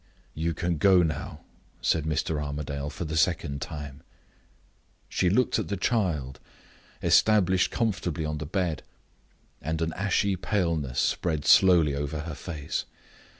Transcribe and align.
"You 0.33 0.55
can 0.55 0.79
go 0.79 1.03
now," 1.03 1.41
said 1.79 2.05
Mr. 2.05 2.43
Armadale, 2.43 2.89
for 2.89 3.05
the 3.05 3.15
second 3.15 3.61
time. 3.61 4.01
She 5.07 5.29
looked 5.29 5.59
at 5.59 5.67
the 5.67 5.77
child, 5.77 6.39
established 7.03 7.69
comfortably 7.69 8.25
on 8.25 8.39
the 8.39 8.47
bed, 8.47 8.81
and 9.61 9.79
an 9.79 9.93
ashy 9.93 10.35
paleness 10.35 10.99
spread 10.99 11.45
slowly 11.45 11.93
over 11.93 12.21
her 12.21 12.33
face. 12.33 12.85